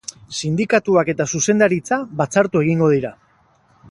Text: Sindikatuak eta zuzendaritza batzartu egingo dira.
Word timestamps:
Sindikatuak 0.37 1.11
eta 1.13 1.27
zuzendaritza 1.33 1.99
batzartu 2.21 2.65
egingo 2.65 2.91
dira. 2.97 3.15